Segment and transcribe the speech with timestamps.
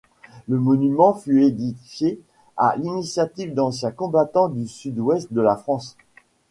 [0.47, 2.19] Le monument fut édifié
[2.57, 5.95] à l'initiative d'anciens combattants du sud-ouest de la France.